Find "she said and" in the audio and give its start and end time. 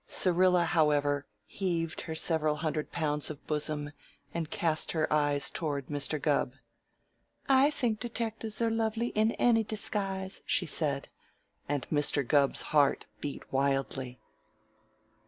10.47-11.85